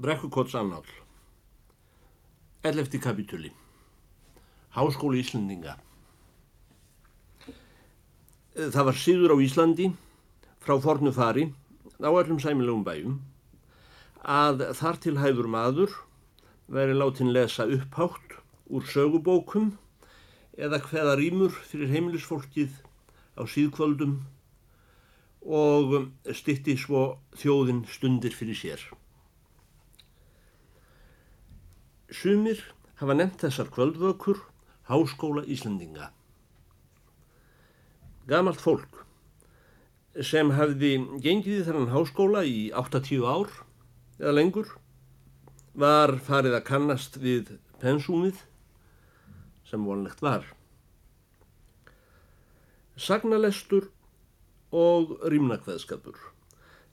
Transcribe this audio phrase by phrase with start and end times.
[0.00, 0.84] Brekkukots annál
[2.60, 2.98] 11.
[2.98, 3.52] kapitúli
[4.72, 5.74] Háskóli Íslandinga
[8.56, 9.90] Það var síður á Íslandi
[10.64, 11.44] frá fornu fari
[12.00, 13.18] á öllum sæmilegum bæjum
[14.24, 15.92] að þar til hæður maður
[16.78, 18.38] veri látin lesa upphátt
[18.72, 19.74] úr sögubókum
[20.56, 22.72] eða hveða rýmur fyrir heimilisfólkið
[23.36, 24.16] á síðkvöldum
[25.44, 25.94] og
[26.40, 27.04] stitti svo
[27.36, 28.80] þjóðin stundir fyrir sér.
[32.10, 32.58] Sumir
[32.98, 34.40] hafa nefnt þessar kvöldvökur
[34.90, 36.10] Háskóla Íslandinga.
[38.26, 39.04] Gamalt fólk
[40.26, 43.52] sem hafði gengið í þennan háskóla í 80 ár
[44.18, 44.72] eða lengur
[45.78, 48.42] var farið að kannast við pensúmið
[49.70, 50.42] sem vonlegt var.
[52.98, 53.86] Sagnalestur
[54.74, 56.18] og rýmnakveðskapur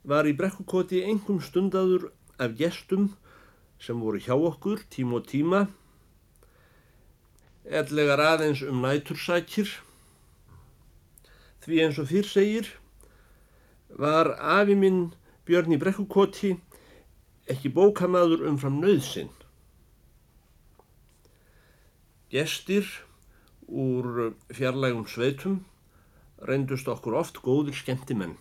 [0.07, 3.15] var í brekkukoti engum stundadur af gestum
[3.79, 5.61] sem voru hjá okkur tíma og tíma
[7.79, 9.71] ellegar aðeins um nætursækir
[11.65, 12.69] því eins og fyrr segir
[14.03, 15.09] var afi minn
[15.47, 16.53] Björn í brekkukoti
[17.47, 19.31] ekki bókamaður umfram nöðsinn
[22.31, 22.87] gestir
[23.67, 25.61] úr fjarlægum sveitum
[26.45, 28.35] reyndust okkur oft góðir skemmtimenn.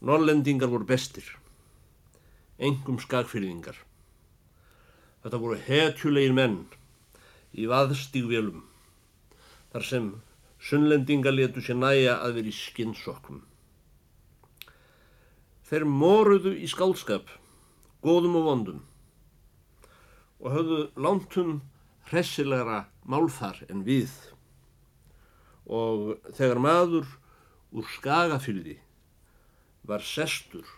[0.00, 1.26] Norrlendingar voru bestir
[2.58, 3.76] engum skagfyrðingar.
[5.22, 6.60] Þetta voru hetjulegir menn
[7.56, 8.64] í vaðstígvélum
[9.72, 10.08] þar sem
[10.62, 13.42] sunnlendinga letu sér næja að vera í skinnsokkum.
[15.66, 17.26] Þeir moruðu í skálskap,
[18.04, 18.84] góðum og vondum
[20.38, 21.52] og höfðu lántum
[22.10, 24.12] hressilegra málfar en við
[25.66, 27.08] og þegar maður
[27.74, 28.76] úr skagafyldi
[29.86, 30.68] var sestur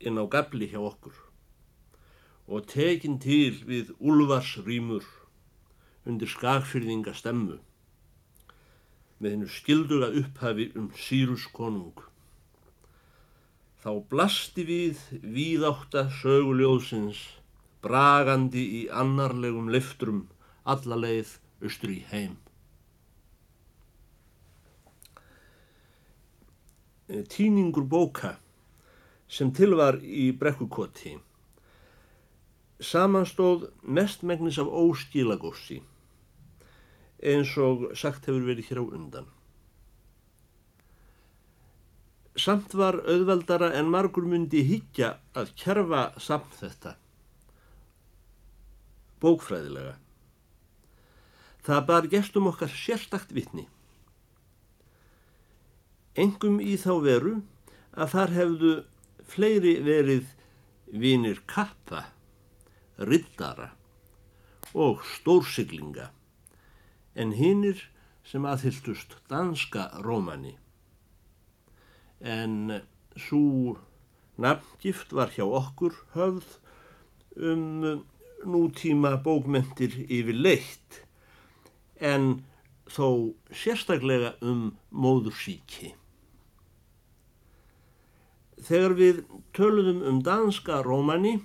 [0.00, 1.16] inn á gafli hjá okkur
[2.48, 5.06] og tekin til við úlvarsrýmur
[6.08, 7.58] undir skagfyrðinga stemmu
[9.18, 11.98] með hennu skilduga upphafi um Sýrus konung.
[13.82, 17.20] Þá blasti við víðátta söguljóðsins
[17.82, 20.26] bragandi í annarlegum liftrum
[20.64, 22.36] alla leið austur í heim.
[27.08, 28.36] Týningur bóka
[29.28, 31.18] sem til var í brekkukoti
[32.78, 35.80] samanstóð mestmengnis af óskilagósi
[37.18, 39.26] eins og sagt hefur verið hér á undan.
[42.38, 46.92] Samt var auðveldara en margur myndi higgja að kjærfa samt þetta,
[49.18, 49.96] bókfræðilega.
[51.66, 53.66] Það bar gestum okkar sérstakt vitni.
[56.14, 57.34] Engum í þá veru
[57.98, 58.72] að þar hefðu
[59.28, 60.30] fleiri verið
[60.88, 62.06] vinir kappa,
[62.98, 63.72] riddara
[64.74, 66.08] og stórsiglinga
[67.18, 67.80] en hinnir
[68.28, 70.54] sem aðhylltust danska rómani.
[72.20, 72.80] En
[73.16, 73.78] svo
[74.38, 76.58] nafngift var hjá okkur höfð
[77.38, 78.04] um
[78.46, 81.00] nútíma bókmentir yfir leitt
[81.98, 82.44] en
[82.88, 85.94] þó sérstaklega um móðursíki.
[88.68, 89.20] Þegar við
[89.56, 91.38] töluðum um danska rómani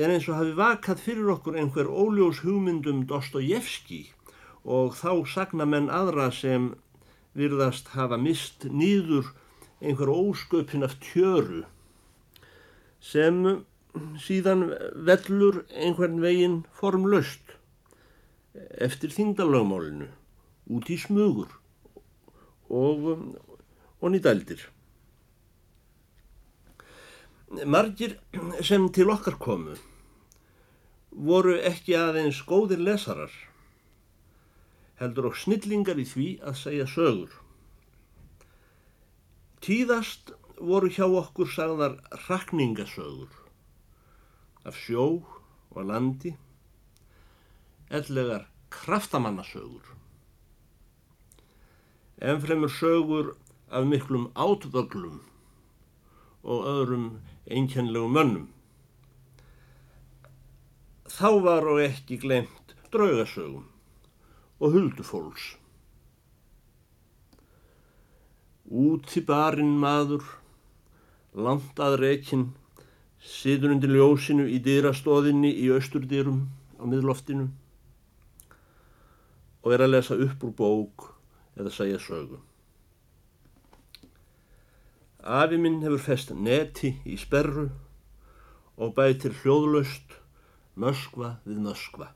[0.00, 4.06] er eins og hafi vakað fyrir okkur einhver óljós hugmyndum Dostojevski
[4.64, 6.72] og þá sagna menn aðra sem
[7.36, 9.28] virðast hafa mist nýður
[9.84, 11.64] einhver ósköpin af tjöru
[13.04, 13.44] sem
[14.24, 14.70] síðan
[15.06, 17.58] vellur einhvern veginn formlöst
[18.88, 20.08] eftir þingdalögmálinu
[20.74, 21.50] út í smugur
[22.72, 23.10] og,
[24.00, 24.64] og nýdældir.
[27.62, 28.16] Margir
[28.66, 29.74] sem til okkar komu
[31.14, 33.30] voru ekki aðeins góðir lesarar,
[34.98, 37.36] heldur og snillingar í því að segja sögur.
[39.62, 41.94] Tíðast voru hjá okkur sagðar
[42.26, 43.30] rakningasögur
[44.66, 45.06] af sjó
[45.70, 46.34] og landi,
[47.90, 49.94] ellegar kraftamannasögur.
[52.18, 53.36] Enfremur sögur
[53.70, 55.22] af miklum átvöglum
[56.42, 57.08] og öðrum
[57.50, 58.46] einkennlegum mönnum.
[61.14, 63.66] Þá var og ekki glemt draugasögum
[64.60, 65.54] og huldufólks.
[68.64, 70.24] Út í barinn maður,
[71.36, 72.46] langt að rekin,
[73.20, 76.40] situr undir ljósinu í dýrastóðinni í austurdýrum
[76.80, 77.50] á miðloftinu
[79.64, 81.06] og er að lesa upp úr bók
[81.56, 82.42] eða segja sögum.
[85.24, 87.70] Afi minn hefur fest neti í sperru
[88.76, 90.18] og bætir hljóðlaust
[90.76, 92.10] Möskva við Möskva.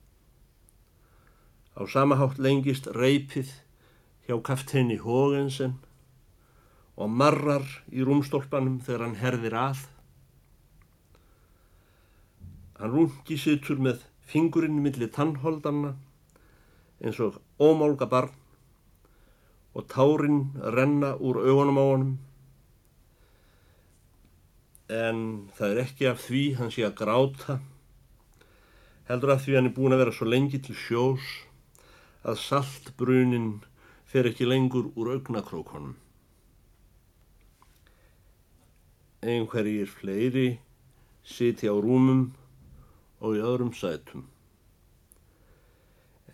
[1.73, 3.55] Á samahátt lengist reypið
[4.29, 5.79] hjá kaftinni Hógensen
[7.01, 9.83] og marrar í rúmstólpanum þegar hann herðir að.
[12.77, 15.97] Hann rungi situr með fingurinn millir tannholdanna
[17.01, 18.37] eins og ómálga barn
[19.73, 22.17] og tárin renna úr augunum á honum
[24.89, 27.59] en það er ekki af því hann sé að gráta
[29.09, 31.25] heldur af því hann er búin að vera svo lengi til sjós
[32.29, 33.49] að saltbrunin
[34.09, 35.95] fer ekki lengur úr augnakrókonum.
[39.25, 40.49] Einhverjir fleiri
[41.25, 42.29] siti á rúmum
[43.21, 44.27] og í öðrum sætum.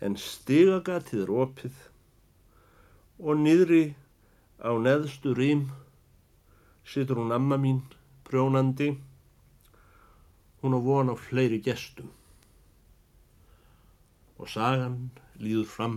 [0.03, 1.81] En stigagatið er opið
[3.23, 3.83] og niðri
[4.59, 5.69] á neðstu rým
[6.83, 7.79] situr hún amma mín
[8.25, 8.89] prjónandi,
[10.61, 12.09] hún á von á fleiri gestum.
[14.41, 15.95] Og sagan líður fram.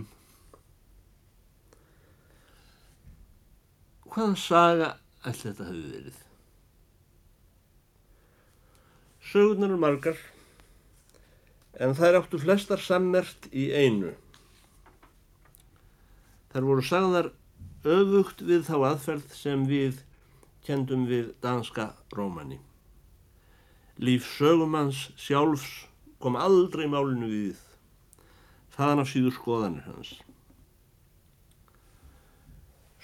[4.09, 4.89] Hvaða saga
[5.25, 6.19] ætla þetta hafi verið?
[9.29, 10.21] Sögurnar er margar,
[11.77, 14.15] en þær áttu flestar sammert í einu.
[16.49, 17.29] Þær voru sagðar
[17.85, 20.01] öfugt við þá aðferð sem við
[20.69, 22.59] kendum við danska rómanni.
[23.97, 25.87] Líf sögumanns sjálfs
[26.21, 27.61] kom aldrei málinu við,
[28.75, 30.11] þaðan af síður skoðanir hans.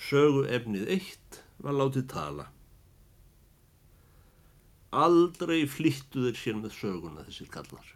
[0.05, 2.45] Sögu efnið eitt var látið tala.
[4.95, 7.89] Aldrei flýttuður sér með söguna þessir kallar.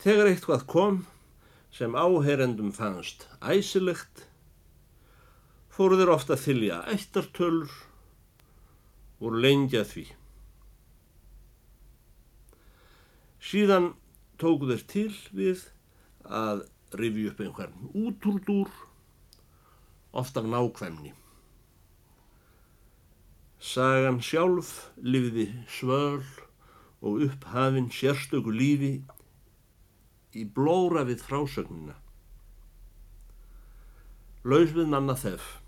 [0.00, 1.02] Þegar eitthvað kom
[1.74, 4.25] sem áherendum fannst æsilegt
[5.76, 7.72] fóru þeir ofta að þylja eittartölur
[9.20, 10.06] og lengja því.
[13.46, 13.90] Síðan
[14.40, 15.66] tóku þeir til við
[16.24, 16.64] að
[16.96, 18.72] rifi upp einhvern útúrdúr,
[20.16, 21.12] ofta nákvæmni.
[23.60, 26.24] Sagan sjálf lifiði svöl
[27.04, 28.94] og upphafinn sérstöku lífi
[30.36, 31.96] í blóra við frásögnina.
[34.46, 35.65] Laus við manna þef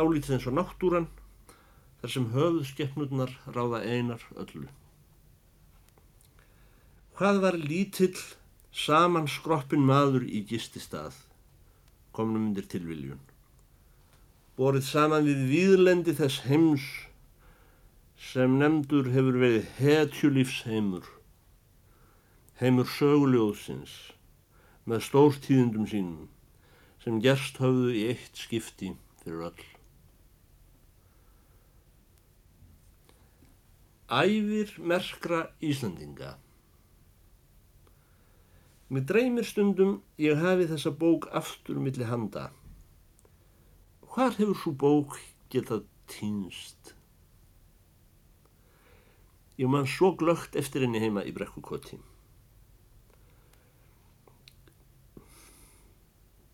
[0.00, 1.08] dálítið eins og náttúran
[2.00, 4.68] þar sem höfuð skeppnurnar ráða einar öllu.
[7.20, 8.16] Hvað var lítill
[8.72, 11.18] saman skroppin maður í gisti stað,
[12.16, 13.20] komnum undir tilviljun.
[14.56, 16.86] Borið saman við výðlendi þess heims
[18.30, 21.04] sem nefndur hefur verið hetjulífs heimur,
[22.60, 23.96] heimur söguljóðsins
[24.88, 26.28] með stórtíðundum sínum
[27.04, 29.79] sem gerst höfðu í eitt skipti fyrir öll.
[34.10, 36.34] Æfir merkra Íslandinga
[38.90, 42.48] Mér dreymir stundum ég hafi þessa bók aftur millir handa.
[44.10, 45.14] Hvar hefur svo bók
[45.54, 46.96] getað týnst?
[49.62, 52.02] Ég man svo glögt eftir henni heima í brekkukoti.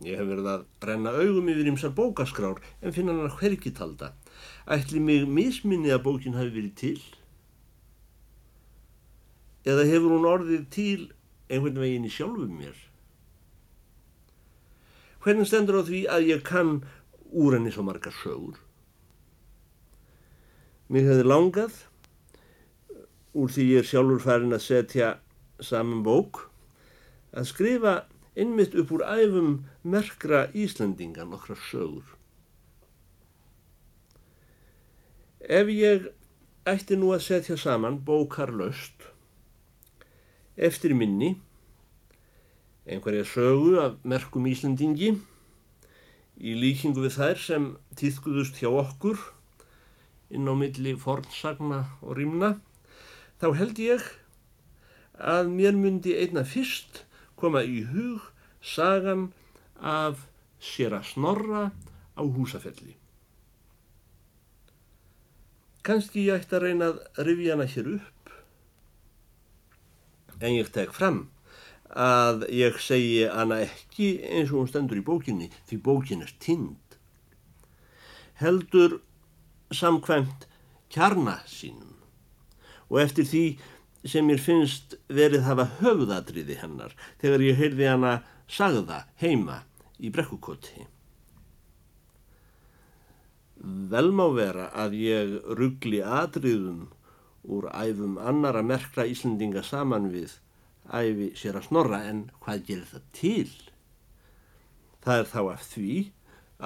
[0.04, 4.12] Ég hef verið að brenna augum yfir ymsar bókaskrár en finna hann að hverki talda.
[4.68, 6.98] Ætli mig misminni að bókin hafi verið til?
[9.66, 11.00] Eða hefur hún orðið til
[11.50, 12.76] einhvern veginn í sjálfum mér?
[15.26, 16.76] Hvernig stendur á því að ég kann
[17.34, 18.60] úr henni svo margar sögur?
[20.86, 21.78] Mér hefði langað,
[23.34, 25.08] úr því ég er sjálfur farin að setja
[25.58, 26.44] saman bók,
[27.34, 27.94] að skrifa
[28.38, 32.06] innmitt upp úr æfum merkra Íslandinga nokkra sögur.
[35.42, 36.06] Ef ég
[36.66, 38.95] ætti nú að setja saman bókarlaust
[40.56, 41.36] eftir minni.
[42.86, 45.16] Einhverja sögu af merkum Íslandingi
[46.36, 49.18] í líkingu við þær sem týðkuðust hjá okkur
[50.30, 52.56] inn á milli fornsagna og rýmna
[53.40, 54.04] þá held ég
[55.16, 57.04] að mér myndi einna fyrst
[57.40, 58.28] koma í hug
[58.60, 59.30] sagan
[59.80, 60.26] af
[60.60, 61.64] sér að snorra
[62.16, 62.96] á húsafelli.
[65.86, 68.15] Kanski ég ætti að reyna að rifja hana hér upp
[70.40, 71.26] en ég tek fram
[71.96, 76.98] að ég segi hana ekki eins og hún stendur í bókinni því bókin er tind.
[78.40, 79.00] Heldur
[79.72, 80.46] samkvæmt
[80.92, 81.94] kjarna sínum.
[82.90, 83.44] Og eftir því
[84.06, 88.12] sem mér finnst verið hafa höfðadriði hennar þegar ég heyrði hana
[88.46, 89.62] sagða heima
[89.98, 90.86] í brekkukoti.
[93.90, 96.86] Vel má vera að ég ruggli atriðum
[97.46, 100.36] úr æfum annara merkra Íslandinga saman við
[100.90, 103.52] æfi sér að snorra en hvað gerir það til?
[105.04, 105.92] Það er þá af því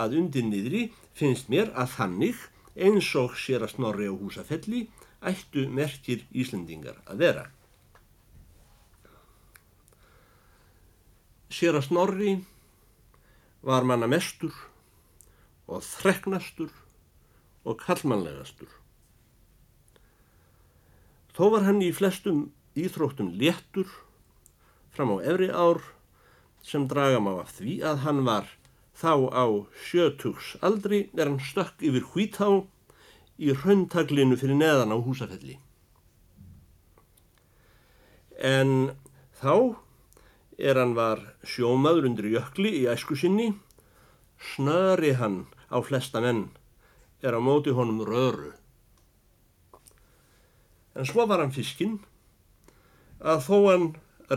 [0.05, 0.83] að undir niðri
[1.17, 2.43] finnst mér að þannig
[2.81, 4.87] eins og sér að snorri á húsafelli
[5.31, 7.47] ættu merkir Íslandingar að vera.
[11.51, 12.37] Sér að snorri
[13.67, 14.55] var manna mestur
[15.69, 16.71] og þreknastur
[17.69, 18.80] og kallmannlegastur.
[21.41, 22.41] Þó var hann í flestum
[22.77, 23.89] íþróttum léttur
[24.93, 25.79] fram á efri ár
[26.61, 28.51] sem dragam á af því að hann var
[29.01, 29.45] þá á
[29.87, 32.51] sjötugs aldri er hann stökk yfir hvítá
[33.41, 35.57] í rauntaglinu fyrir neðan á húsafelli.
[38.37, 38.93] En
[39.41, 39.81] þá
[40.61, 43.55] er hann var sjómaður undir jökli í æsku sinni,
[44.37, 46.51] snöri hann á flesta menn,
[47.25, 48.53] er á móti honum röru.
[51.01, 51.97] En svo var hann fiskinn
[53.25, 53.85] að þó hann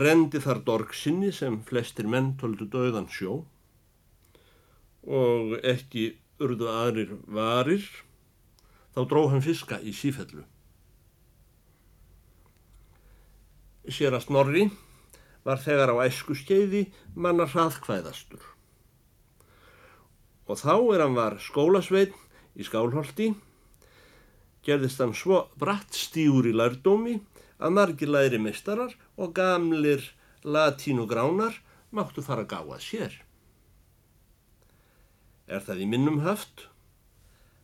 [0.00, 3.42] rendi þar dorg sinni sem flestir menn tóldu döðan sjó
[5.04, 6.06] og ekki
[6.40, 7.84] urðu aðrir varir,
[8.96, 10.46] þá dró hann fiska í sífellu.
[13.84, 14.64] Sér að snorri
[15.44, 18.40] var þegar á æsku skeiði manna hraðkvæðastur.
[20.48, 22.16] Og þá er hann var skólasveitn
[22.56, 23.34] í skálholti,
[24.64, 27.18] gerðist hann svo bratt stíur í lærdómi
[27.58, 30.02] að margir læri meistarar og gamlir
[30.44, 31.60] latínugránar
[31.94, 33.18] máttu fara að gáða sér.
[35.46, 36.66] Er það í minnum haft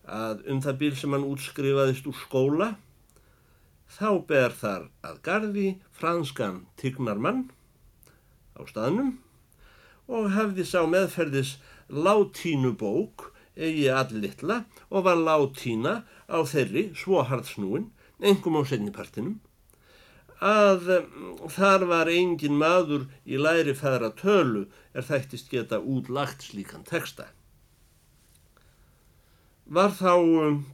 [0.05, 2.71] að um það bíl sem hann útskrifaðist úr skóla
[3.91, 5.67] þá ber þar að gardi
[5.97, 7.49] franskan Tignarmann
[8.55, 9.17] á staðnum
[10.11, 11.57] og hafði sá meðferðis
[11.91, 15.95] látínu bók eigi allitla og var látína
[16.27, 17.91] á þeirri svo hardsnúin,
[18.21, 19.39] engum á setnipartinum,
[20.41, 20.89] að
[21.53, 24.65] þar var engin maður í læri fæðra tölu
[24.97, 27.29] er þættist geta útlagt slíkan texta.
[29.71, 30.15] Var þá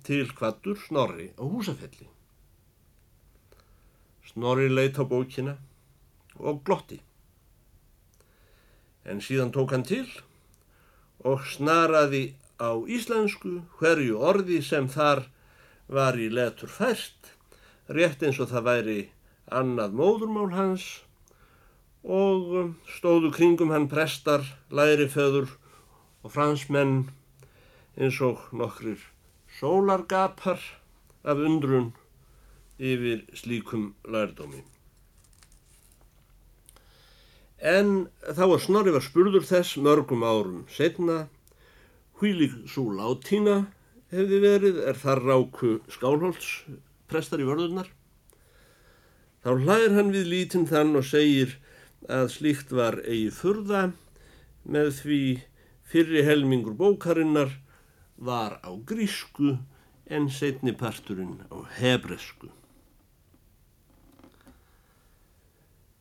[0.06, 2.06] til kvattur Snorri á húsafelli.
[4.30, 5.58] Snorri leitt á bókina
[6.38, 7.02] og glotti
[9.06, 10.06] en síðan tók hann til
[11.26, 15.26] og snaraði á íslensku hverju orði sem þar
[15.92, 17.34] var í letur fært,
[17.88, 19.00] rétt eins og það væri
[19.52, 20.86] annað móðurmál hans
[22.02, 25.50] og stóðu kringum hann prestar, læriföður
[26.22, 27.06] og fransmenn
[27.96, 29.02] eins og nokkrir
[29.58, 30.62] sólargapar
[31.24, 31.92] af undrun
[32.78, 34.62] yfir slíkum lærdómi.
[37.56, 41.24] En þá var Snorri var spurður þess mörgum árum setna
[42.20, 43.66] hvílig svo látína
[44.12, 46.50] hefði verið er þar ráku skálholts
[47.10, 47.88] prestar í vörðunar.
[49.44, 51.56] Þá hlæðir hann við lítinn þann og segir
[52.10, 53.82] að slíkt var eigi furða
[54.66, 55.22] með því
[55.86, 57.52] fyrri helmingur bókarinnar
[58.16, 59.56] var á grísku
[60.06, 62.50] en setni parturinn á hebresku.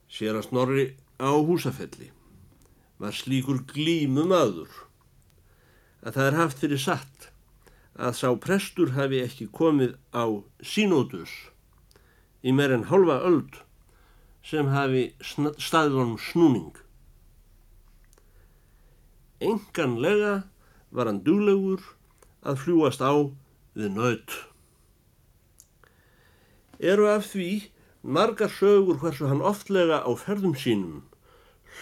[0.09, 0.85] Sér að Snorri
[1.19, 2.11] á húsafelli
[3.01, 4.84] var slíkur glímum aður
[6.05, 7.29] að það er haft fyrir satt
[7.95, 10.25] að sá prestur hafi ekki komið á
[10.61, 11.33] sínótus
[12.45, 13.61] í meir en halva öld
[14.45, 16.75] sem hafi staðlunum snúning.
[19.41, 20.43] Enganlega
[20.93, 21.81] var hann duglegur
[22.45, 23.13] að fljúast á
[23.73, 24.35] við nöyt.
[26.79, 27.49] Eru af því
[28.05, 31.01] margar sögur hversu hann oftlega á ferðum sínum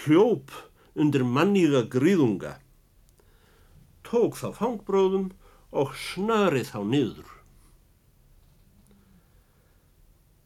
[0.03, 0.53] hljóp
[0.96, 2.58] undir manníga gríðunga,
[4.13, 5.32] tók þá fangbróðum
[5.74, 7.29] og snörið þá niður.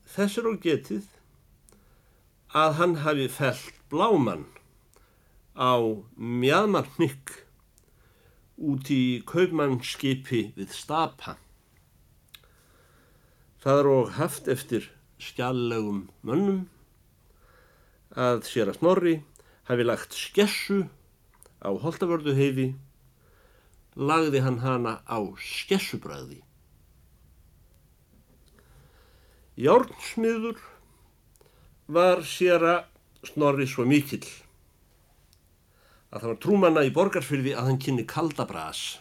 [0.08, 1.10] Þess er á getið
[2.56, 4.46] að hann hafi fellt blámann
[5.60, 5.76] á
[6.16, 7.34] mjadmarnikk
[8.58, 11.36] út í kaupmannskipi við stapa.
[13.62, 14.88] Það er og haft eftir
[15.20, 16.66] skjallegum mönnum
[18.16, 19.16] að sér að snorri
[19.68, 20.86] hafi lagt skessu
[21.60, 22.68] á holdavörðu heiði
[23.98, 26.44] lagði hann hana á skessubræði.
[29.58, 30.60] Járnsmiður
[31.90, 34.28] var sér að snorri svo mikill
[36.12, 39.00] að það var trúmanna í borgarfyrði að hann kynni kaldabras.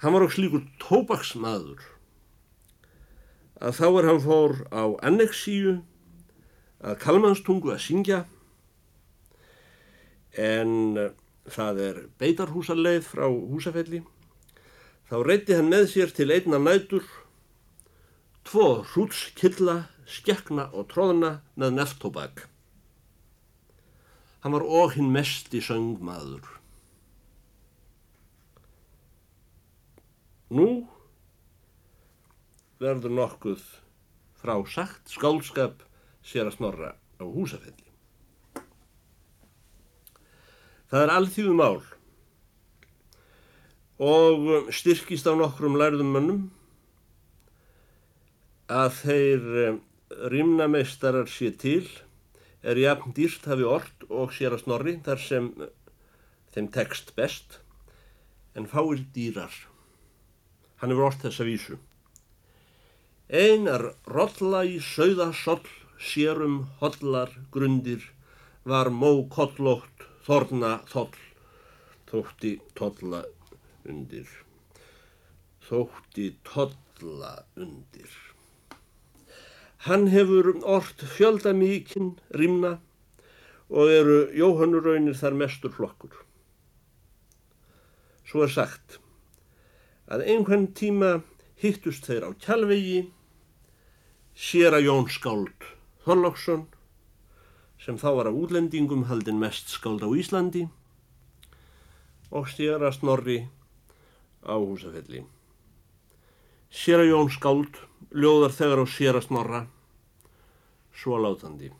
[0.00, 1.82] Hann var á slíkur tóbaksmaður
[3.64, 5.74] að þá er hann fór á annexíu
[6.84, 8.22] að kalmanstungu að syngja
[10.38, 10.98] en
[11.50, 14.02] það er beitarhúsaleið frá húsafelli
[15.04, 17.04] Þá reyti hann með sér til einna nætur
[18.48, 22.44] tvo hrútskilla, skekna og tróðna með neftóbak.
[24.44, 26.48] Hann var og hinn mest í söngmaður.
[30.56, 30.68] Nú
[32.80, 33.64] verður nokkuð
[34.40, 35.84] frá sagt skálskap
[36.24, 37.83] sér að snorra á húsafelli.
[40.94, 41.78] Það er alþjóðu mál
[44.06, 46.44] og styrkist á nokkrum lærðum mönnum
[48.70, 49.80] að þeir eh,
[50.30, 51.82] rýmnameistarar sé til
[52.62, 55.50] er jafn dýrt hafi orð og sér að snorri þar sem
[56.54, 57.58] þeim tekst best
[58.54, 59.50] en fáir dýrar.
[60.78, 61.82] Hann hefur orð þessa vísu.
[63.34, 65.66] Einar rolla í sögðasoll
[65.98, 68.12] sérum hodlar grundir
[68.62, 71.12] var mó kollótt þorna þoll
[72.08, 73.24] þótti tolla
[73.88, 74.28] undir.
[75.64, 78.10] Þótti tolla undir.
[79.84, 82.78] Hann hefur orrt fjölda mikinn rímna
[83.68, 86.14] og eru Jóhannurraunir þar mestur flokkur.
[88.24, 88.98] Svo er sagt
[90.08, 91.18] að einhvern tíma
[91.60, 93.02] hittust þeir á kjálvegi
[94.34, 95.68] sér að Jón Skáld
[96.04, 96.64] Þorlóksson
[97.84, 100.64] sem þá var af útlendingum haldinn mest skáld á Íslandi
[102.32, 103.38] og að Snorri
[104.40, 105.20] á húsafelli.
[106.72, 107.76] Sér að Jón Skáld
[108.10, 109.60] ljóðar þegar á sér að Snorra
[110.94, 111.70] svo látandi.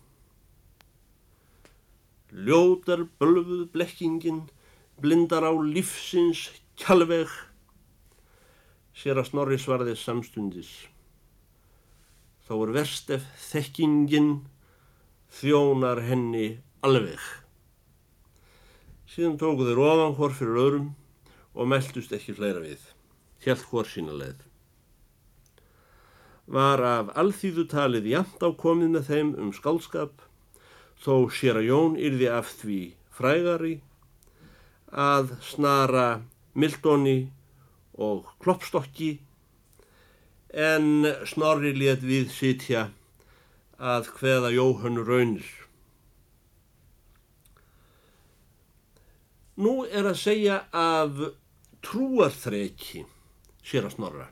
[2.35, 4.45] Ljótar bölfuð blekkingin,
[5.01, 7.31] blindar á lífsins kjálveg,
[8.95, 10.73] sér að snorri svarði samstundis.
[12.45, 14.35] Þá er verst ef þekkingin
[15.41, 16.49] þjónar henni
[16.85, 17.21] alveg.
[19.11, 20.91] Síðan tóku þeir ofan hór fyrir öðrum
[21.55, 22.83] og meldust ekki fleira við,
[23.47, 24.43] helt hór sína leið
[26.47, 30.25] var af alþýðu talið jæmt á komið með þeim um skálskap
[31.01, 32.81] þó sér að Jón yrði af því
[33.17, 33.75] frægari
[34.93, 36.09] að snara
[36.55, 37.31] Mildóni
[37.97, 39.17] og Kloppstokki
[40.53, 42.91] en Snorri let við sitja
[43.79, 45.47] að hveða Jóhann raunir.
[49.57, 51.19] Nú er að segja af
[51.85, 53.05] trúarþreki
[53.65, 54.27] sér að Snorra.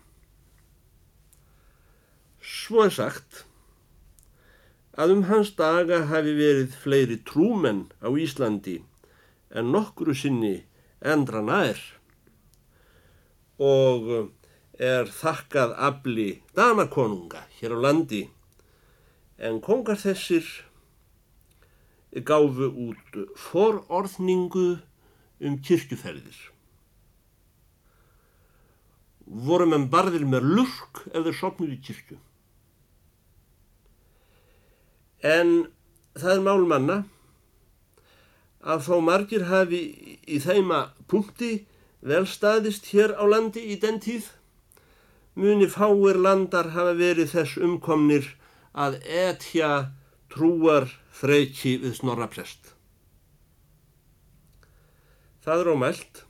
[2.42, 3.44] Svo er sagt
[4.98, 8.80] að um hans daga hafi verið fleiri trúmenn á Íslandi
[9.54, 10.64] en nokkru sinni
[11.00, 11.78] endra nær
[13.62, 14.32] og
[14.82, 18.24] er þakkað afli danakonunga hér á landi
[19.42, 20.46] en kongar þessir
[22.28, 24.66] gáfu út fororðningu
[25.42, 26.36] um kirkjuferðir.
[29.26, 32.18] Vorum en barðir með lurk ef þeir sopnuði kirkju.
[35.22, 35.52] En
[36.18, 36.98] það er málmanna
[38.62, 39.80] að þó margir hafi
[40.28, 41.64] í þeima punkti
[42.02, 44.28] vel staðist hér á landi í den tíð
[45.38, 48.26] muni fáir landar hafa verið þess umkomnir
[48.72, 49.70] að etja
[50.32, 50.88] trúar
[51.20, 52.72] þreiki við snorra prest.
[55.42, 56.22] Það er ómælt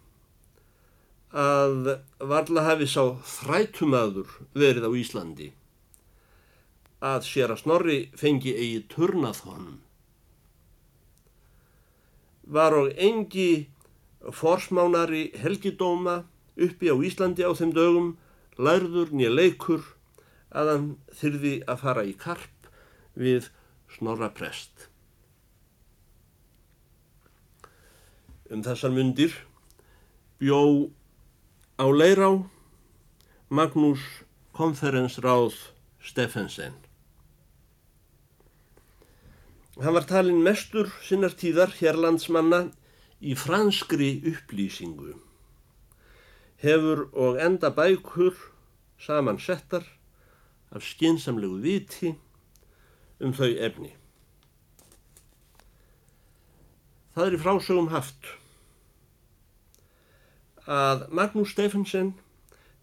[1.33, 5.53] að varla hafi sá þrætumadur verið á Íslandi
[7.03, 9.79] að sér að Snorri fengi eigi turnað honum.
[12.47, 13.67] Var og engi
[14.31, 16.23] forsmánari helgidóma
[16.55, 18.13] uppi á Íslandi á þeim dögum,
[18.59, 19.83] lærður nýja leikur
[20.55, 20.89] að hann
[21.19, 22.71] þyrði að fara í karp
[23.19, 23.51] við
[23.93, 24.89] Snorra prest.
[28.53, 29.35] Um þessar myndir
[30.41, 30.89] bjó
[31.77, 32.31] á Leirá
[33.53, 34.01] Magnús
[34.57, 35.57] konferensráð
[36.03, 36.75] Steffensen.
[39.81, 42.67] Hann var talin mestur sinnar tíðar hérlandsmanna
[43.21, 45.15] í franskri upplýsingu.
[46.61, 48.37] Hefur og enda bækur
[49.01, 49.87] saman settar
[50.73, 52.15] af skinsamlegu viti
[53.23, 53.93] um þau efni.
[57.13, 58.31] Það er í frásögum haft
[60.65, 62.15] að Magnús Steffensen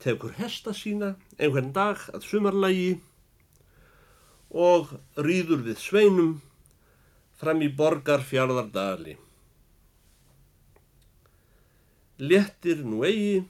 [0.04, 2.92] tekur hesta sína einhvern dag að sumarlægi
[4.50, 6.36] og rýður við sveinum
[7.40, 9.18] fram í borgar fjárðardali.
[12.20, 13.42] Lettir nú eigi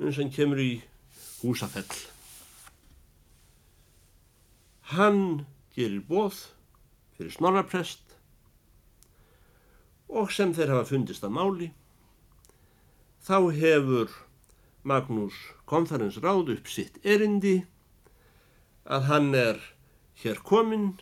[0.00, 0.70] eins og kemur í
[1.42, 2.15] húsafell.
[4.94, 6.36] Hann gerir bóð
[7.16, 8.14] fyrir snorraprest
[10.06, 11.68] og sem þeir hafa fundist að máli
[13.26, 14.12] þá hefur
[14.86, 15.34] Magnús
[15.66, 17.56] konferensráð upp sitt erindi
[18.86, 19.58] að hann er
[20.22, 20.92] hér kominn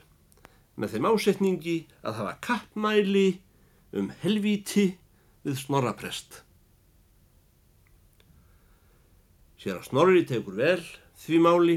[0.80, 3.28] með þeim ásetningi að hafa kappmæli
[3.94, 4.94] um helvíti
[5.44, 6.40] við snorraprest.
[9.60, 10.80] Sér að Snorri tekur vel
[11.20, 11.76] því máli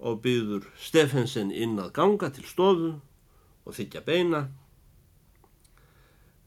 [0.00, 2.94] og byður Steffensen inn að ganga til stofu
[3.66, 4.46] og þykja beina.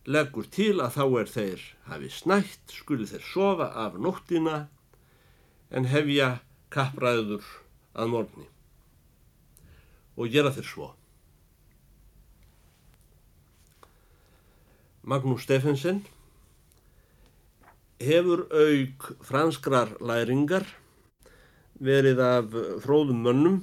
[0.09, 4.65] Leggur til að þá er þeir hafi snætt, skuli þeir sofa af nóttina
[5.71, 6.41] en hefja
[6.73, 7.45] kappræður
[7.93, 8.49] að morgni
[10.17, 10.89] og gera þeir svo.
[15.03, 16.03] Magnús Steffensen
[18.03, 20.67] hefur auk franskrar læringar
[21.83, 23.61] verið af fróðum mönnum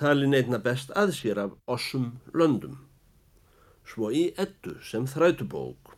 [0.00, 2.78] talin einna best að sér af ossum löndum,
[3.84, 5.92] svo í ettu sem þrætubók.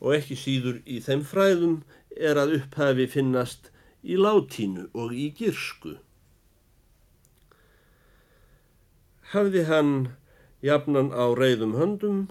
[0.00, 1.76] Og ekki síður í þeim fræðum
[2.16, 3.68] er að upphafi finnast
[4.04, 5.96] í látínu og í girsku.
[9.34, 9.92] Hafði hann
[10.64, 12.24] jafnan á reyðum höndum,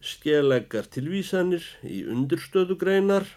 [0.00, 3.28] skeleggar tilvísanir í undirstöðugreinar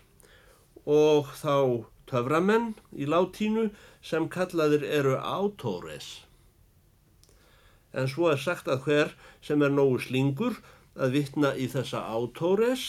[0.85, 3.69] og þá töframenn í látínu
[4.05, 6.25] sem kallaðir eru autores.
[7.95, 9.15] En svo er sagt að hver
[9.45, 10.59] sem er nógu slingur
[10.95, 12.85] að vittna í þessa autores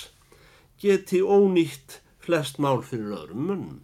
[0.83, 3.83] geti ónýtt flest mál fyrir öðrum munnum.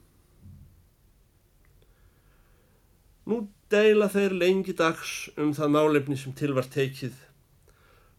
[3.27, 7.15] Nú deila þeir lengi dags um það málefni sem til var tekið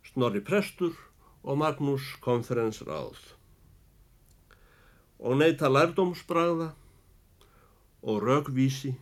[0.07, 0.95] Snorri Prestur
[1.43, 3.19] og Magnús konferensráð
[5.23, 6.71] og neyta lærdómsbræða
[8.03, 8.93] og rögvísi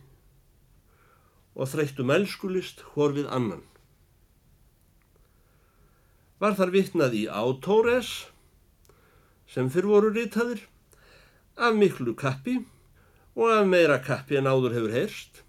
[1.54, 3.62] og þreyttum elskulist hór við annan.
[6.42, 8.12] Var þar vittnað í Átórez
[9.52, 10.64] sem fyrr voru ritaðir
[11.60, 12.56] af miklu kappi
[13.36, 15.42] og af meira kappi en áður hefur heyrst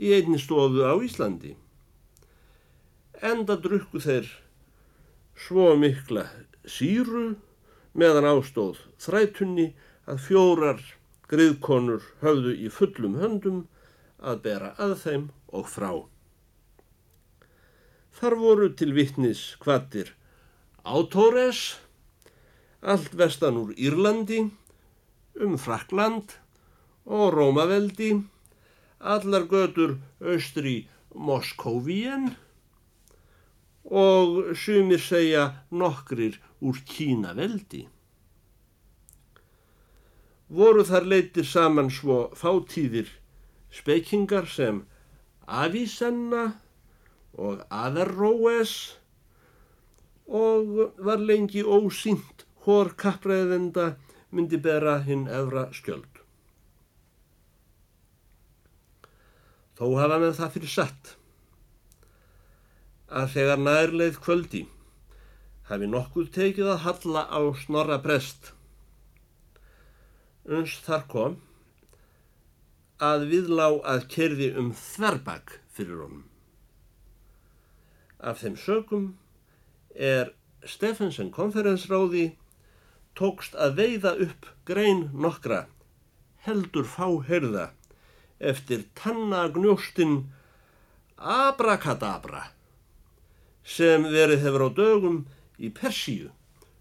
[0.00, 1.52] í einni stofu á Íslandi.
[3.20, 4.30] Enda drukku þeir
[5.36, 6.24] svo mikla
[6.64, 7.34] síru
[7.92, 9.70] meðan ástóð þrætunni
[10.08, 10.80] að fjórar
[11.30, 13.60] griðkonur höfðu í fullum höndum
[14.18, 15.92] að bera að þeim og frá.
[18.18, 20.14] Þar voru til vittnis hvaðir
[20.80, 21.78] Átórez,
[22.80, 24.42] allt vestan úr Írlandi,
[25.40, 26.34] um Frakland
[27.06, 28.10] og Rómaveldi,
[28.98, 32.32] allar götur austri Moskóvíen
[33.84, 37.86] og sumir segja nokkrir úr Kínaveldi
[40.50, 43.10] voru þar leytir saman svo fátíðir
[43.70, 44.82] spekingar sem
[45.46, 46.44] Avicenna
[47.38, 48.74] og Averroes
[50.26, 53.94] og var lengi ósýnt hór kappræðenda
[54.30, 56.20] myndi bera hinn efra skjöld.
[59.78, 61.14] Þó hafa með það fyrir satt
[63.10, 64.64] að þegar nærleið kvöldi
[65.70, 68.52] hafi nokkuð tekið að halla á snorra prest
[70.44, 71.38] uns þar kom
[73.00, 76.24] að viðlá að kerði um þverbak fyrir honum.
[78.20, 79.06] Af þeim sögum
[79.96, 80.34] er
[80.68, 82.34] Steffensen konferensráði
[83.16, 85.64] tókst að veiða upp grein nokkra
[86.44, 87.70] heldur fáherða
[88.40, 90.20] eftir tannagnjóstinn
[91.20, 92.46] Abrakadabra
[93.64, 95.18] sem verið hefur á dögum
[95.60, 96.30] í Persíu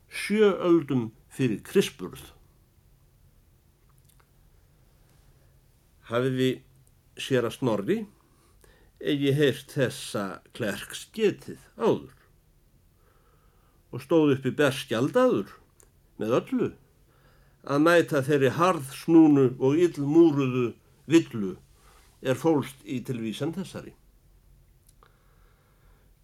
[0.09, 2.38] sjööldum fyrir Krispurð.
[6.09, 6.49] Hafiði
[7.19, 7.99] sér að snorri?
[8.99, 10.25] Eigi heyrt þessa
[10.57, 12.15] klerks getið áður?
[13.93, 15.55] Og stóð upp í berskjaldadur
[16.19, 16.69] með öllu?
[17.63, 20.67] Að mæta þeirri harð snúnu og illmúruðu
[21.09, 21.55] villu
[22.21, 23.93] er fólst í tilvísan þessari.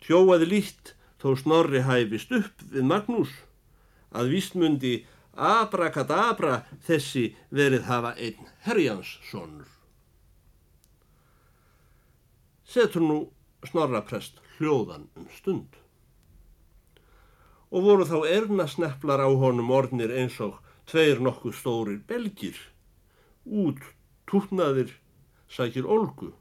[0.04, 3.32] Tjóaði lít þó snorri hæfist upp við Magnús
[4.16, 4.96] að vísmundi
[5.36, 9.75] abrakadabra þessi verið hafa einn herjanssonur
[12.76, 13.20] setur nú
[13.64, 15.76] snorraprest hljóðan um stund.
[17.72, 20.58] Og voru þá erna sneflar á honum ornir eins og
[20.90, 22.58] tveir nokkuð stórir belgir,
[23.46, 23.80] út
[24.30, 24.92] tútnaðir
[25.48, 26.34] sækir olgu,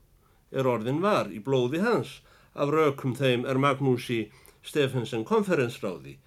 [0.51, 2.20] er orðin var í blóði hans,
[2.55, 4.29] af rökum þeim er Magnúsi
[4.64, 6.18] Stefensen konferensráði,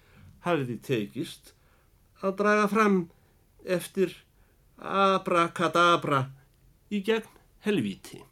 [0.44, 1.52] hafiði tekist
[2.22, 2.98] að draga fram
[3.64, 4.14] eftir
[4.78, 6.24] abrakadabra
[6.92, 7.32] í gegn
[7.66, 8.22] helvíti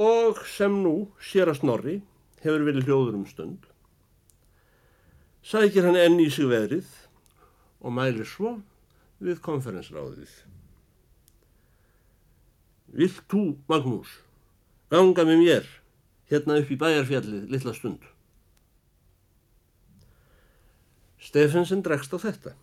[0.00, 1.96] og sem nú sér að snorri
[2.40, 3.66] hefur verið hljóður um stund.
[5.44, 6.88] Sækir hann enn í sig veðrið
[7.84, 8.54] og mælir svo
[9.20, 10.30] við konferensráðið.
[12.96, 14.14] Vilt þú, Magnús,
[14.90, 15.68] ganga með mér
[16.32, 18.08] hérna upp í bæjarfjallið litla stund?
[21.20, 22.56] Stefensen dregst á þetta.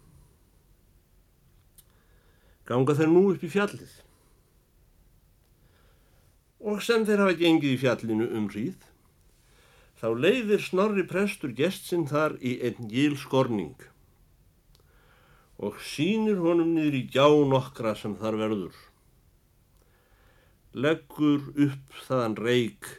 [2.67, 3.93] Ganga þeir nú upp í fjallið.
[6.67, 8.79] Og sem þeir hafa gengið í fjallinu um hríð,
[9.97, 13.77] þá leiðir snorri prestur gestsinn þar í einn gíl skorning
[15.57, 18.75] og sínir honum niður í gjá nokkra sem þar verður.
[20.77, 22.89] Leggur upp þaðan reik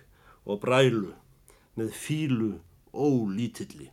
[0.43, 1.13] og brælu
[1.79, 2.51] með fílu
[2.91, 3.93] ólítilli.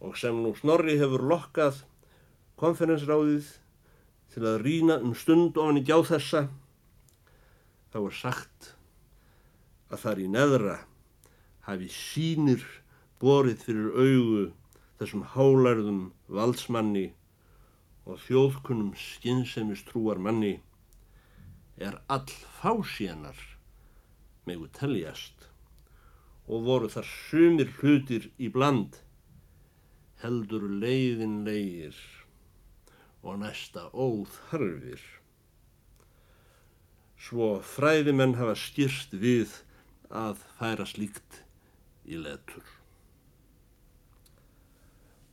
[0.00, 1.82] Og sem nú Snorri hefur lokkað
[2.58, 3.50] konferensráðið
[4.32, 6.46] til að rína um stund ofan í gjá þessa,
[7.92, 8.70] þá er sagt
[9.88, 10.76] að þar í neðra
[11.68, 12.64] hafi sínir
[13.22, 14.42] borið fyrir augu
[15.00, 16.02] þessum hálærðum
[16.38, 17.06] valdsmanni
[18.08, 20.54] og þjóðkunum skynnseimistrúar manni
[21.78, 22.28] er all
[22.60, 23.38] fásíanar
[24.48, 25.48] megu teljast
[26.48, 28.96] og voru þar sumir hlutir í bland
[30.22, 31.98] heldur leiðinlegir
[33.22, 35.17] og næsta óþarfir.
[37.18, 39.52] Svo fræðimenn hafa skýrst við
[40.14, 41.42] að færa slíkt
[42.06, 42.64] í letur.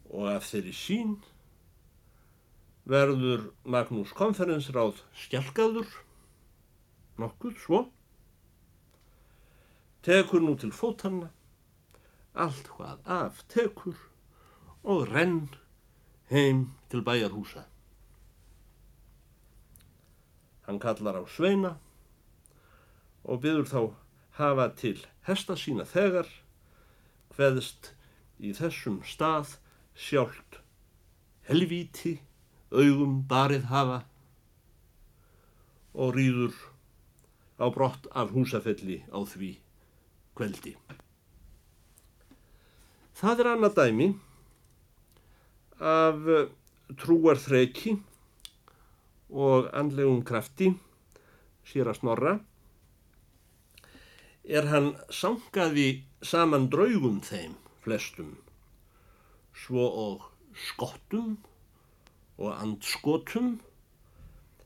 [0.09, 1.15] Og af þeirri sín
[2.89, 5.89] verður Magnús konferensráð skjálkaður
[7.21, 7.81] nokkuð svo
[10.05, 11.31] tekur nú til fótanna
[12.45, 13.97] allt hvað af tekur
[14.83, 15.47] og renn
[16.29, 17.65] heim til bæjarhúsa
[20.65, 21.75] hann kallar á sveina
[23.25, 23.82] og byður þá
[24.39, 24.97] hafa til
[25.28, 26.30] hesta sína þegar
[27.36, 27.91] hveðst
[28.39, 29.58] í þessum stað
[29.95, 30.60] sjálft
[31.47, 32.17] helvíti
[32.73, 34.01] augum barið hafa
[35.95, 36.56] og rýður
[37.62, 39.51] á brott af húsafelli á því
[40.36, 40.75] kveldi.
[43.15, 44.08] Það er annað dæmi
[45.80, 46.28] af
[46.99, 47.95] trúarþreki
[49.29, 50.71] og andlegum krafti
[51.65, 52.33] sér að snorra
[54.45, 55.88] er hann sangaði
[56.21, 58.35] saman draugum þeim flestum
[59.65, 60.27] svo og
[60.67, 61.38] skottum
[62.38, 63.55] og andskotum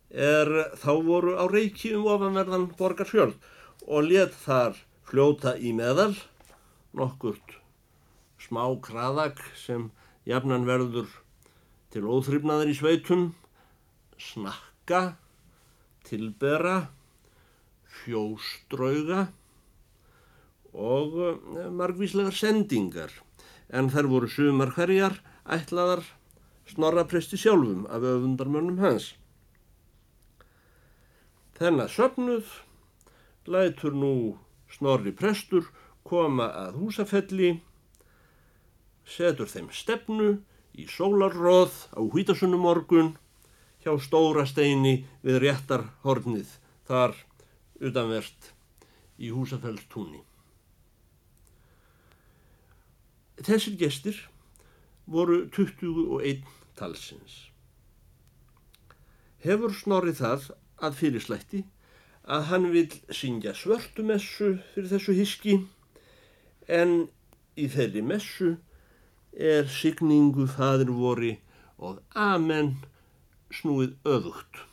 [0.09, 0.49] er
[0.81, 3.37] þá voru á reiki um ofanverðan borgarsjörn
[3.87, 4.75] og let þar
[5.09, 6.11] fljóta í meðal
[6.97, 7.59] nokkurt
[8.41, 9.89] smá kraðak sem
[10.29, 11.09] jafnan verður
[11.93, 13.29] til óþryfnaðar í sveitum,
[14.19, 15.15] snakka,
[16.07, 16.89] tilbera,
[18.03, 19.27] fjóstrauga
[20.73, 23.13] og eh, margvíslegar sendingar
[23.69, 26.03] en þær voru sumar hverjar ætlaðar
[26.69, 29.13] snorrapresti sjálfum af öfundarmönnum hans.
[31.57, 32.51] Þennar söpnuð
[33.49, 34.13] lætur nú
[34.69, 35.65] snorri prestur
[36.05, 37.49] koma að húsafelli,
[39.05, 40.29] setur þeim stefnu
[40.77, 43.15] í sólarróð á hvítasunum morgun
[43.83, 46.51] hjá stóra steini við réttar hornið
[46.89, 47.15] þar
[47.79, 48.51] utanvert
[49.19, 50.21] í húsafellstúni.
[53.39, 54.17] Þessir gestir
[55.07, 56.43] voru 21
[56.79, 57.45] talsins.
[59.39, 60.49] Hefur snorrið það
[60.83, 61.61] að fyrirslætti
[62.29, 65.55] að hann vil syngja svörtumessu fyrir þessu hiski
[66.79, 67.07] en
[67.57, 68.51] í þeirri messu
[69.33, 71.31] er signingu fadir vori
[71.79, 72.75] og amen
[73.53, 74.65] snúið öðugt.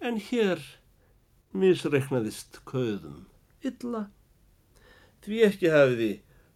[0.00, 0.62] En hér
[1.52, 3.26] misreiknaðist köðum
[3.66, 4.06] illa
[5.24, 6.10] Því ekki hafiði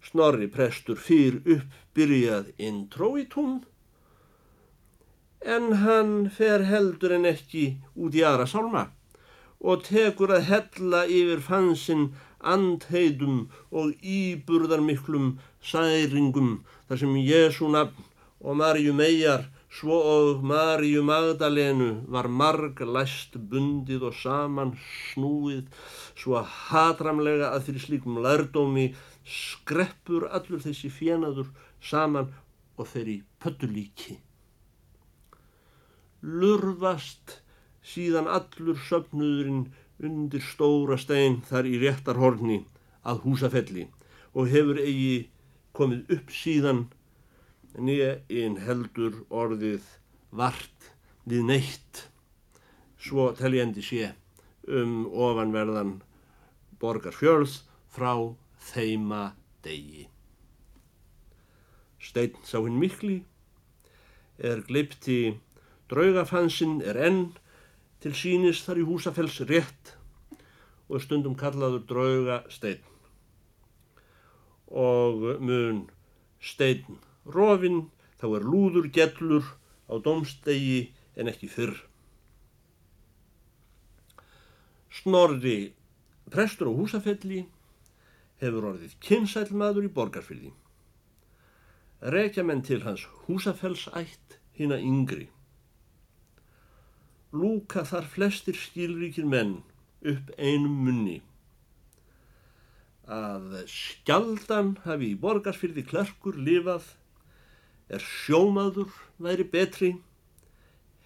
[0.07, 3.61] snorri prestur fyrr uppbyrjað intro í tún
[5.55, 7.65] en hann fer heldur en ekki
[7.99, 8.85] út í aðra sálma
[9.73, 12.07] og tekur að hella yfir fansinn
[12.55, 15.37] andheitum og íburðarmiklum
[15.73, 16.55] særingum
[16.89, 18.09] þar sem Jésu nafn
[18.43, 25.71] og Marju megar Svo og Maríu Magdalenu var marg læst bundið og saman snúið
[26.23, 28.85] svo hatramlega að fyrir slíkum lærdómi
[29.39, 31.49] skreppur allur þessi fjenaður
[31.81, 32.29] saman
[32.77, 34.19] og þeirri pöttulíki.
[36.21, 37.39] Lurfast
[37.95, 39.67] síðan allur söpnuðurinn
[40.05, 42.61] undir stóra stein þar í réttarhorni
[43.09, 43.89] að húsafelli
[44.37, 45.31] og hefur eigi
[45.73, 46.91] komið upp síðan
[47.79, 49.85] nýja einn heldur orðið
[50.33, 50.91] vart
[51.29, 52.07] við neitt
[53.01, 54.13] svo teljandi sé
[54.69, 56.01] um ofanverðan
[56.83, 57.61] borgarfjörð
[57.93, 58.13] frá
[58.73, 59.33] þeima
[59.65, 60.07] degi.
[62.03, 63.23] Steinn sá hinn mikli,
[64.39, 65.37] er gleipti
[65.91, 67.25] draugafansinn er enn
[68.03, 69.95] til sínis þar í húsafells rétt
[70.89, 72.83] og stundum kallaður drauga steinn.
[74.73, 75.85] Og mun
[76.43, 77.89] steinn rofinn
[78.21, 79.47] þá er lúður gellur
[79.91, 81.75] á domstegi en ekki fyrr.
[84.93, 85.73] Snorri,
[86.31, 87.47] prestur á húsafelli,
[88.43, 90.53] hefur orðið kynsælmaður í borgarfylgi.
[92.13, 95.29] Rekja menn til hans húsafellsætt hina yngri.
[97.33, 99.61] Lúka þar flestir skilríkir menn
[100.03, 101.21] upp einum munni.
[103.07, 106.91] Að skjaldan hafi í borgarfylgi klerkur lifað
[107.89, 108.93] er sjómaður
[109.23, 109.93] væri betri,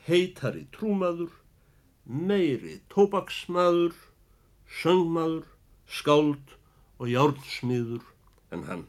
[0.07, 1.33] heitari trúmaður,
[2.07, 3.95] meiri tóbaksmaður,
[4.81, 5.47] söngmaður,
[5.87, 6.57] skáld
[6.99, 8.05] og járnsmiður
[8.55, 8.87] en hann.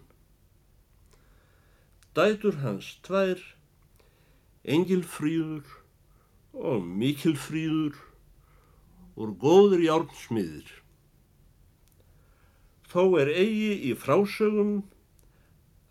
[2.17, 3.41] Dætur hans tvær,
[4.65, 5.77] engilfríður
[6.57, 7.97] og mikilfríður
[9.17, 10.69] úr góður járnsmiðir.
[12.87, 14.79] Þó er eigi í frásögum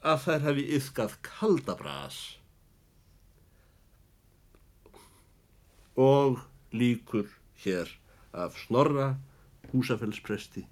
[0.02, 2.18] að þær hafi yfkað kaldabras
[5.96, 6.42] og
[6.76, 7.30] líkur
[7.64, 7.90] hér
[8.36, 9.14] af snorra
[9.72, 10.66] húsafellspresti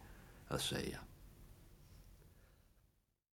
[0.53, 1.01] að segja.